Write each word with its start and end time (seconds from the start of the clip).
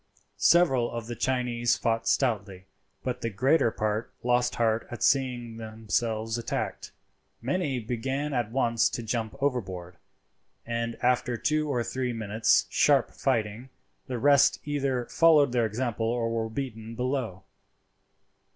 Several 0.39 0.89
of 0.89 1.05
the 1.05 1.15
Chinese 1.15 1.77
fought 1.77 2.07
stoutly, 2.07 2.65
but 3.03 3.21
the 3.21 3.29
greater 3.29 3.69
part 3.69 4.11
lost 4.23 4.55
heart 4.55 4.87
at 4.89 5.03
seeing 5.03 5.57
themselves 5.57 6.39
attacked. 6.39 6.91
Many 7.39 7.77
began 7.79 8.33
at 8.33 8.49
once 8.51 8.89
to 8.89 9.03
jump 9.03 9.35
overboard, 9.39 9.97
and 10.65 10.97
after 11.03 11.37
two 11.37 11.69
or 11.69 11.83
three 11.83 12.13
minutes' 12.13 12.65
sharp 12.71 13.11
fighting, 13.11 13.69
the 14.07 14.17
rest 14.17 14.57
either 14.65 15.05
followed 15.05 15.51
their 15.51 15.67
example 15.67 16.07
or 16.07 16.31
were 16.31 16.49
beaten 16.49 16.95
below. 16.95 17.43